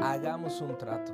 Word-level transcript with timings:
Hagamos 0.00 0.62
un 0.62 0.78
trato. 0.78 1.12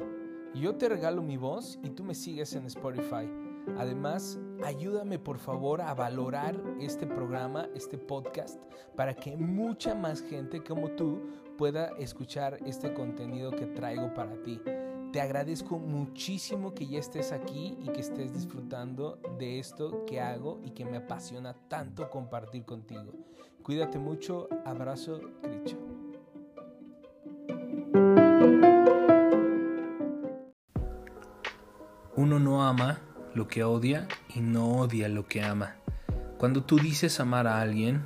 Yo 0.54 0.76
te 0.76 0.88
regalo 0.88 1.20
mi 1.20 1.36
voz 1.36 1.80
y 1.82 1.90
tú 1.90 2.04
me 2.04 2.14
sigues 2.14 2.54
en 2.54 2.66
Spotify. 2.66 3.28
Además, 3.76 4.38
ayúdame 4.64 5.18
por 5.18 5.38
favor 5.38 5.80
a 5.80 5.94
valorar 5.94 6.54
este 6.78 7.08
programa, 7.08 7.68
este 7.74 7.98
podcast, 7.98 8.60
para 8.94 9.14
que 9.14 9.36
mucha 9.36 9.96
más 9.96 10.22
gente 10.22 10.62
como 10.62 10.90
tú 10.90 11.20
pueda 11.58 11.88
escuchar 11.98 12.58
este 12.64 12.94
contenido 12.94 13.50
que 13.50 13.66
traigo 13.66 14.14
para 14.14 14.40
ti. 14.42 14.60
Te 15.14 15.20
agradezco 15.20 15.78
muchísimo 15.78 16.74
que 16.74 16.88
ya 16.88 16.98
estés 16.98 17.30
aquí 17.30 17.78
y 17.80 17.88
que 17.90 18.00
estés 18.00 18.34
disfrutando 18.34 19.20
de 19.38 19.60
esto 19.60 20.04
que 20.06 20.20
hago 20.20 20.60
y 20.64 20.72
que 20.72 20.84
me 20.84 20.96
apasiona 20.96 21.54
tanto 21.68 22.10
compartir 22.10 22.64
contigo. 22.64 23.12
Cuídate 23.62 24.00
mucho, 24.00 24.48
abrazo, 24.64 25.20
Cricho. 25.40 25.78
Uno 32.16 32.40
no 32.40 32.66
ama 32.66 32.98
lo 33.34 33.46
que 33.46 33.62
odia 33.62 34.08
y 34.34 34.40
no 34.40 34.80
odia 34.80 35.08
lo 35.08 35.28
que 35.28 35.44
ama. 35.44 35.76
Cuando 36.38 36.64
tú 36.64 36.80
dices 36.80 37.20
amar 37.20 37.46
a 37.46 37.60
alguien 37.60 38.04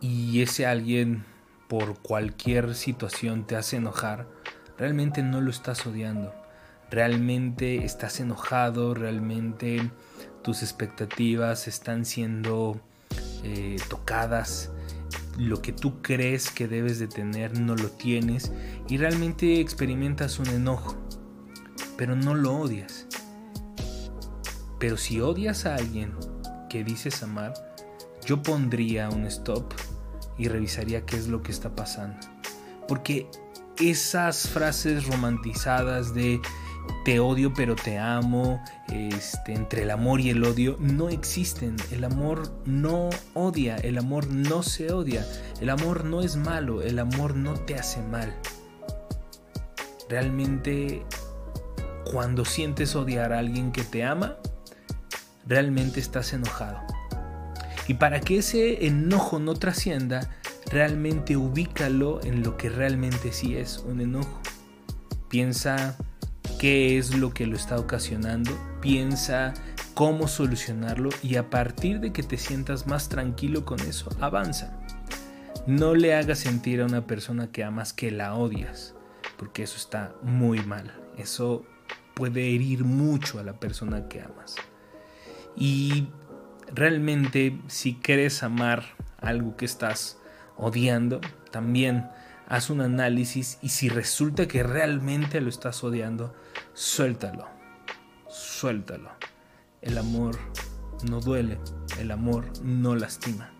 y 0.00 0.40
ese 0.40 0.64
alguien 0.64 1.26
por 1.68 2.00
cualquier 2.00 2.74
situación 2.74 3.46
te 3.46 3.56
hace 3.56 3.76
enojar, 3.76 4.34
realmente 4.78 5.22
no 5.22 5.40
lo 5.40 5.50
estás 5.50 5.86
odiando. 5.86 6.34
Realmente 6.90 7.84
estás 7.84 8.20
enojado, 8.20 8.94
realmente 8.94 9.90
tus 10.42 10.62
expectativas 10.62 11.66
están 11.66 12.04
siendo 12.04 12.80
eh, 13.42 13.76
tocadas. 13.88 14.70
Lo 15.36 15.60
que 15.60 15.72
tú 15.72 16.00
crees 16.00 16.50
que 16.50 16.68
debes 16.68 16.98
de 16.98 17.08
tener 17.08 17.58
no 17.58 17.74
lo 17.74 17.90
tienes 17.90 18.52
y 18.88 18.96
realmente 18.96 19.60
experimentas 19.60 20.38
un 20.38 20.48
enojo, 20.48 20.96
pero 21.96 22.14
no 22.14 22.34
lo 22.34 22.56
odias. 22.56 23.06
Pero 24.78 24.96
si 24.96 25.20
odias 25.20 25.66
a 25.66 25.74
alguien 25.74 26.12
que 26.68 26.84
dices 26.84 27.22
amar, 27.22 27.54
yo 28.24 28.42
pondría 28.42 29.08
un 29.08 29.26
stop 29.26 29.72
y 30.38 30.48
revisaría 30.48 31.04
qué 31.06 31.16
es 31.16 31.28
lo 31.28 31.42
que 31.42 31.52
está 31.52 31.74
pasando. 31.74 32.18
Porque 32.88 33.28
esas 33.80 34.48
frases 34.48 35.06
romantizadas 35.06 36.14
de 36.14 36.40
te 37.04 37.20
odio 37.20 37.52
pero 37.54 37.76
te 37.76 37.98
amo, 37.98 38.62
este, 38.92 39.54
entre 39.54 39.82
el 39.82 39.90
amor 39.90 40.20
y 40.20 40.30
el 40.30 40.42
odio, 40.44 40.76
no 40.80 41.08
existen. 41.08 41.76
El 41.90 42.04
amor 42.04 42.52
no 42.64 43.10
odia, 43.34 43.76
el 43.76 43.98
amor 43.98 44.28
no 44.28 44.62
se 44.62 44.92
odia, 44.92 45.26
el 45.60 45.70
amor 45.70 46.04
no 46.04 46.22
es 46.22 46.36
malo, 46.36 46.82
el 46.82 46.98
amor 46.98 47.36
no 47.36 47.54
te 47.54 47.76
hace 47.76 48.02
mal. 48.02 48.34
Realmente, 50.08 51.04
cuando 52.10 52.44
sientes 52.44 52.94
odiar 52.94 53.32
a 53.32 53.38
alguien 53.38 53.72
que 53.72 53.82
te 53.82 54.04
ama, 54.04 54.36
realmente 55.46 56.00
estás 56.00 56.32
enojado. 56.32 56.80
Y 57.88 57.94
para 57.94 58.20
que 58.20 58.38
ese 58.38 58.86
enojo 58.86 59.38
no 59.38 59.54
trascienda, 59.54 60.28
realmente 60.70 61.36
ubícalo 61.36 62.20
en 62.22 62.42
lo 62.42 62.56
que 62.56 62.68
realmente 62.68 63.32
sí 63.32 63.56
es 63.56 63.78
un 63.78 64.00
enojo. 64.00 64.40
Piensa 65.28 65.96
qué 66.58 66.98
es 66.98 67.16
lo 67.16 67.32
que 67.32 67.46
lo 67.46 67.56
está 67.56 67.78
ocasionando, 67.78 68.50
piensa 68.80 69.54
cómo 69.94 70.28
solucionarlo 70.28 71.10
y 71.22 71.36
a 71.36 71.50
partir 71.50 72.00
de 72.00 72.12
que 72.12 72.22
te 72.22 72.36
sientas 72.36 72.86
más 72.86 73.08
tranquilo 73.08 73.64
con 73.64 73.80
eso, 73.80 74.10
avanza. 74.20 74.78
No 75.66 75.94
le 75.94 76.14
hagas 76.14 76.38
sentir 76.38 76.80
a 76.80 76.86
una 76.86 77.06
persona 77.06 77.50
que 77.50 77.64
amas 77.64 77.92
que 77.92 78.10
la 78.10 78.34
odias, 78.34 78.94
porque 79.36 79.64
eso 79.64 79.76
está 79.76 80.14
muy 80.22 80.60
mal. 80.60 80.92
Eso 81.16 81.64
puede 82.14 82.54
herir 82.54 82.84
mucho 82.84 83.40
a 83.40 83.42
la 83.42 83.58
persona 83.58 84.08
que 84.08 84.20
amas. 84.20 84.56
Y 85.56 86.08
realmente 86.72 87.58
si 87.66 87.94
quieres 87.94 88.42
amar 88.42 88.84
algo 89.18 89.56
que 89.56 89.64
estás 89.64 90.18
odiando, 90.56 91.20
también 91.50 92.08
haz 92.48 92.70
un 92.70 92.80
análisis 92.80 93.58
y 93.62 93.70
si 93.70 93.88
resulta 93.88 94.46
que 94.46 94.62
realmente 94.62 95.40
lo 95.40 95.48
estás 95.48 95.82
odiando, 95.84 96.34
suéltalo, 96.74 97.46
suéltalo. 98.28 99.10
El 99.82 99.98
amor 99.98 100.36
no 101.08 101.20
duele, 101.20 101.58
el 101.98 102.10
amor 102.10 102.46
no 102.62 102.94
lastima. 102.94 103.52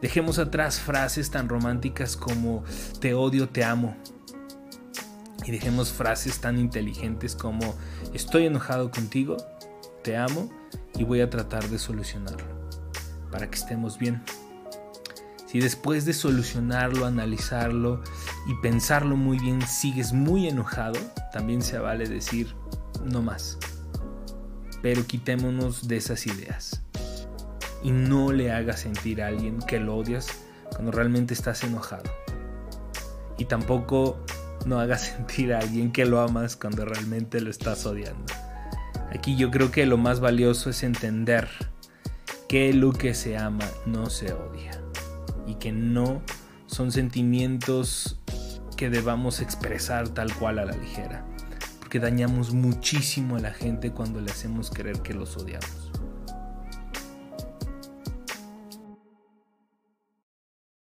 Dejemos 0.00 0.38
atrás 0.38 0.80
frases 0.80 1.30
tan 1.30 1.48
románticas 1.48 2.16
como 2.16 2.64
te 3.00 3.14
odio, 3.14 3.48
te 3.48 3.64
amo. 3.64 3.96
Y 5.44 5.50
dejemos 5.50 5.92
frases 5.92 6.40
tan 6.40 6.58
inteligentes 6.58 7.34
como 7.34 7.74
estoy 8.12 8.46
enojado 8.46 8.90
contigo, 8.90 9.36
te 10.02 10.16
amo 10.16 10.50
y 10.94 11.04
voy 11.04 11.20
a 11.20 11.30
tratar 11.30 11.68
de 11.68 11.78
solucionarlo 11.78 12.44
para 13.30 13.48
que 13.48 13.56
estemos 13.56 13.98
bien. 13.98 14.22
Si 15.52 15.60
después 15.60 16.06
de 16.06 16.14
solucionarlo, 16.14 17.04
analizarlo 17.04 18.02
y 18.46 18.54
pensarlo 18.62 19.16
muy 19.18 19.38
bien 19.38 19.60
sigues 19.60 20.14
muy 20.14 20.48
enojado, 20.48 20.98
también 21.30 21.60
se 21.60 21.78
vale 21.78 22.08
decir 22.08 22.56
no 23.04 23.20
más. 23.20 23.58
Pero 24.80 25.06
quitémonos 25.06 25.88
de 25.88 25.98
esas 25.98 26.26
ideas. 26.26 26.80
Y 27.82 27.90
no 27.90 28.32
le 28.32 28.50
hagas 28.50 28.80
sentir 28.80 29.20
a 29.20 29.26
alguien 29.26 29.58
que 29.58 29.78
lo 29.78 29.94
odias 29.94 30.28
cuando 30.70 30.90
realmente 30.90 31.34
estás 31.34 31.62
enojado. 31.64 32.10
Y 33.36 33.44
tampoco 33.44 34.24
no 34.64 34.80
hagas 34.80 35.02
sentir 35.16 35.52
a 35.52 35.58
alguien 35.58 35.92
que 35.92 36.06
lo 36.06 36.22
amas 36.22 36.56
cuando 36.56 36.86
realmente 36.86 37.42
lo 37.42 37.50
estás 37.50 37.84
odiando. 37.84 38.32
Aquí 39.14 39.36
yo 39.36 39.50
creo 39.50 39.70
que 39.70 39.84
lo 39.84 39.98
más 39.98 40.18
valioso 40.18 40.70
es 40.70 40.82
entender 40.82 41.46
que 42.48 42.72
lo 42.72 42.94
que 42.94 43.12
se 43.12 43.36
ama 43.36 43.68
no 43.84 44.08
se 44.08 44.32
odia 44.32 44.82
y 45.46 45.56
que 45.56 45.72
no 45.72 46.22
son 46.66 46.92
sentimientos 46.92 48.18
que 48.76 48.90
debamos 48.90 49.40
expresar 49.40 50.08
tal 50.08 50.34
cual 50.34 50.58
a 50.58 50.64
la 50.64 50.76
ligera, 50.76 51.24
porque 51.78 52.00
dañamos 52.00 52.52
muchísimo 52.52 53.36
a 53.36 53.40
la 53.40 53.52
gente 53.52 53.92
cuando 53.92 54.20
le 54.20 54.30
hacemos 54.30 54.70
creer 54.70 55.00
que 55.02 55.14
los 55.14 55.36
odiamos. 55.36 55.92